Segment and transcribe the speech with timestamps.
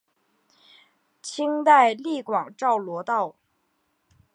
[1.21, 3.35] 清代隶广肇罗道。